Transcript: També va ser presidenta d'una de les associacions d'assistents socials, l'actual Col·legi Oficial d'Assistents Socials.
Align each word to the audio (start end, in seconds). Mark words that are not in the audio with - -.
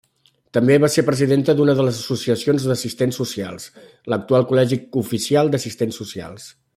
També 0.57 0.77
va 0.83 0.87
ser 0.93 1.03
presidenta 1.09 1.53
d'una 1.59 1.75
de 1.79 1.85
les 1.89 1.99
associacions 2.03 2.65
d'assistents 2.71 3.21
socials, 3.23 3.69
l'actual 4.15 4.49
Col·legi 4.53 4.83
Oficial 5.07 5.57
d'Assistents 5.57 6.05
Socials. 6.05 6.53